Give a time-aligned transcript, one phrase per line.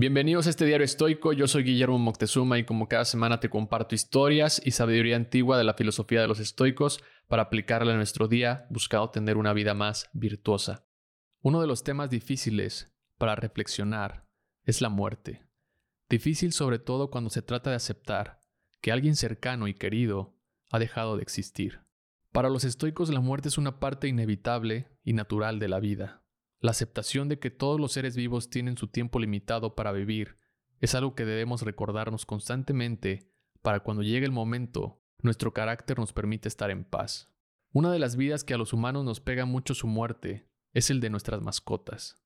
[0.00, 3.94] Bienvenidos a este diario estoico, yo soy Guillermo Moctezuma y como cada semana te comparto
[3.94, 8.66] historias y sabiduría antigua de la filosofía de los estoicos para aplicarla en nuestro día
[8.70, 10.86] buscando tener una vida más virtuosa.
[11.42, 14.26] Uno de los temas difíciles para reflexionar
[14.64, 15.44] es la muerte.
[16.08, 18.40] Difícil sobre todo cuando se trata de aceptar
[18.80, 20.34] que alguien cercano y querido
[20.70, 21.80] ha dejado de existir.
[22.32, 26.19] Para los estoicos la muerte es una parte inevitable y natural de la vida.
[26.60, 30.36] La aceptación de que todos los seres vivos tienen su tiempo limitado para vivir
[30.80, 33.30] es algo que debemos recordarnos constantemente
[33.62, 37.32] para cuando llegue el momento, nuestro carácter nos permite estar en paz.
[37.72, 41.00] Una de las vidas que a los humanos nos pega mucho su muerte es el
[41.00, 42.22] de nuestras mascotas.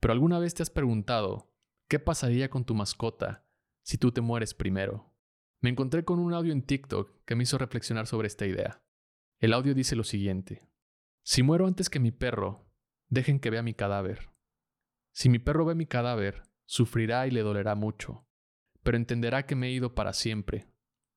[0.00, 1.52] Pero alguna vez te has preguntado,
[1.88, 3.46] ¿qué pasaría con tu mascota
[3.82, 5.12] si tú te mueres primero?
[5.60, 8.82] Me encontré con un audio en TikTok que me hizo reflexionar sobre esta idea.
[9.38, 10.68] El audio dice lo siguiente.
[11.22, 12.65] Si muero antes que mi perro,
[13.08, 14.30] Dejen que vea mi cadáver.
[15.12, 18.26] Si mi perro ve mi cadáver, sufrirá y le dolerá mucho,
[18.82, 20.68] pero entenderá que me he ido para siempre,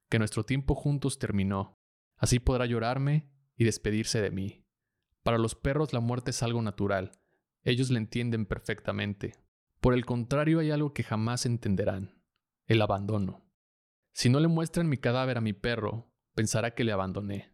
[0.09, 1.79] que nuestro tiempo juntos terminó.
[2.15, 4.65] Así podrá llorarme y despedirse de mí.
[5.23, 7.11] Para los perros la muerte es algo natural,
[7.63, 9.35] ellos la entienden perfectamente.
[9.81, 12.21] Por el contrario hay algo que jamás entenderán,
[12.65, 13.45] el abandono.
[14.13, 17.53] Si no le muestran mi cadáver a mi perro, pensará que le abandoné.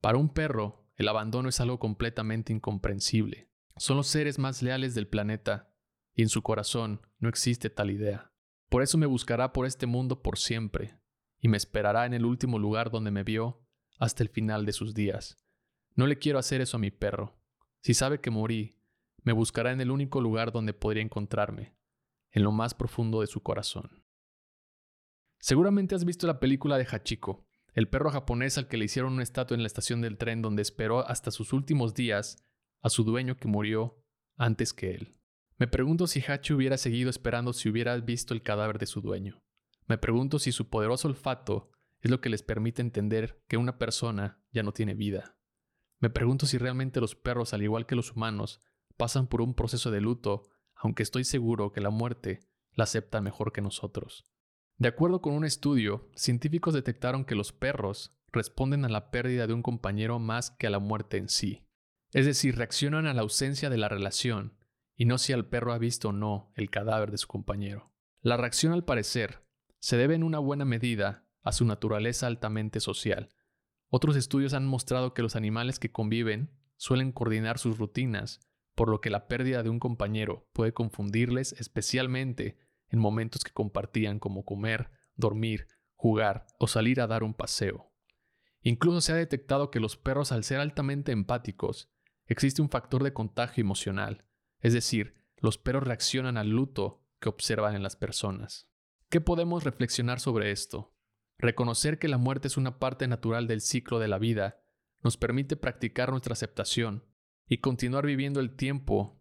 [0.00, 3.49] Para un perro, el abandono es algo completamente incomprensible.
[3.80, 5.72] Son los seres más leales del planeta,
[6.12, 8.30] y en su corazón no existe tal idea.
[8.68, 11.00] Por eso me buscará por este mundo por siempre,
[11.38, 13.66] y me esperará en el último lugar donde me vio
[13.98, 15.38] hasta el final de sus días.
[15.94, 17.40] No le quiero hacer eso a mi perro.
[17.80, 18.76] Si sabe que morí,
[19.22, 21.74] me buscará en el único lugar donde podría encontrarme,
[22.32, 24.04] en lo más profundo de su corazón.
[25.38, 29.22] Seguramente has visto la película de Hachiko, el perro japonés al que le hicieron una
[29.22, 32.44] estatua en la estación del tren donde esperó hasta sus últimos días
[32.80, 34.02] a su dueño que murió
[34.36, 35.14] antes que él.
[35.58, 39.42] Me pregunto si Hachi hubiera seguido esperando si hubiera visto el cadáver de su dueño.
[39.86, 44.42] Me pregunto si su poderoso olfato es lo que les permite entender que una persona
[44.52, 45.36] ya no tiene vida.
[45.98, 48.60] Me pregunto si realmente los perros, al igual que los humanos,
[48.96, 50.44] pasan por un proceso de luto,
[50.74, 52.40] aunque estoy seguro que la muerte
[52.72, 54.24] la aceptan mejor que nosotros.
[54.78, 59.52] De acuerdo con un estudio, científicos detectaron que los perros responden a la pérdida de
[59.52, 61.66] un compañero más que a la muerte en sí.
[62.12, 64.56] Es decir, reaccionan a la ausencia de la relación
[64.96, 67.92] y no si el perro ha visto o no el cadáver de su compañero.
[68.20, 69.44] La reacción al parecer
[69.78, 73.30] se debe en una buena medida a su naturaleza altamente social.
[73.88, 78.40] Otros estudios han mostrado que los animales que conviven suelen coordinar sus rutinas,
[78.74, 84.18] por lo que la pérdida de un compañero puede confundirles especialmente en momentos que compartían
[84.18, 87.92] como comer, dormir, jugar o salir a dar un paseo.
[88.62, 91.90] Incluso se ha detectado que los perros al ser altamente empáticos
[92.30, 94.24] existe un factor de contagio emocional,
[94.60, 98.70] es decir, los perros reaccionan al luto que observan en las personas.
[99.08, 100.94] ¿Qué podemos reflexionar sobre esto?
[101.38, 104.62] Reconocer que la muerte es una parte natural del ciclo de la vida
[105.02, 107.04] nos permite practicar nuestra aceptación
[107.48, 109.20] y continuar viviendo el tiempo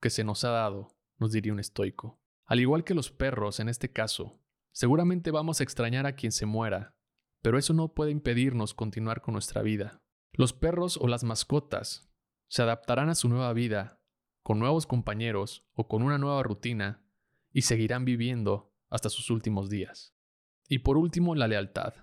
[0.00, 2.22] que se nos ha dado, nos diría un estoico.
[2.46, 4.40] Al igual que los perros en este caso,
[4.72, 6.96] seguramente vamos a extrañar a quien se muera,
[7.42, 10.00] pero eso no puede impedirnos continuar con nuestra vida.
[10.32, 12.05] Los perros o las mascotas
[12.48, 14.00] se adaptarán a su nueva vida,
[14.42, 17.02] con nuevos compañeros o con una nueva rutina,
[17.52, 20.14] y seguirán viviendo hasta sus últimos días.
[20.68, 21.94] Y por último, la lealtad.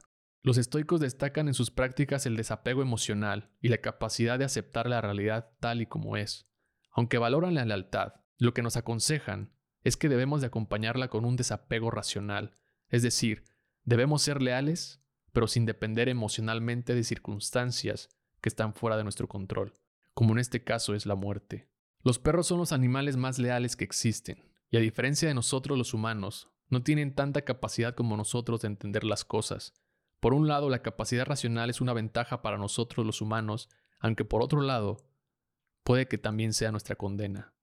[0.41, 4.99] Los estoicos destacan en sus prácticas el desapego emocional y la capacidad de aceptar la
[4.99, 6.49] realidad tal y como es.
[6.91, 11.37] Aunque valoran la lealtad, lo que nos aconsejan es que debemos de acompañarla con un
[11.37, 12.57] desapego racional,
[12.89, 13.45] es decir,
[13.83, 18.09] debemos ser leales, pero sin depender emocionalmente de circunstancias
[18.41, 19.73] que están fuera de nuestro control
[20.13, 21.69] como en este caso es la muerte.
[22.01, 25.93] Los perros son los animales más leales que existen, y a diferencia de nosotros los
[25.93, 29.73] humanos, no tienen tanta capacidad como nosotros de entender las cosas.
[30.19, 33.69] Por un lado, la capacidad racional es una ventaja para nosotros los humanos,
[33.99, 34.97] aunque por otro lado,
[35.83, 37.53] puede que también sea nuestra condena.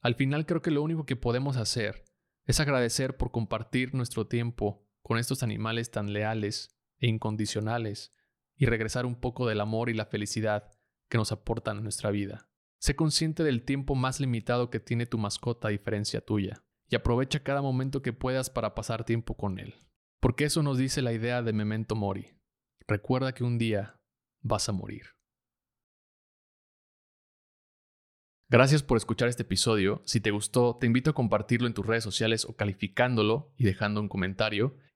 [0.00, 2.04] Al final creo que lo único que podemos hacer
[2.44, 8.12] es agradecer por compartir nuestro tiempo con estos animales tan leales e incondicionales
[8.56, 10.70] y regresar un poco del amor y la felicidad
[11.08, 12.48] que nos aportan a nuestra vida.
[12.80, 17.42] Sé consciente del tiempo más limitado que tiene tu mascota a diferencia tuya, y aprovecha
[17.42, 19.74] cada momento que puedas para pasar tiempo con él.
[20.20, 22.38] Porque eso nos dice la idea de memento mori.
[22.86, 24.00] Recuerda que un día
[24.40, 25.02] vas a morir.
[28.50, 30.00] Gracias por escuchar este episodio.
[30.06, 34.00] Si te gustó, te invito a compartirlo en tus redes sociales o calificándolo y dejando
[34.00, 34.74] un comentario.